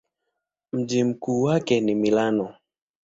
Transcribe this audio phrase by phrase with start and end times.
[0.73, 2.55] Mji mkuu wake ni Milano.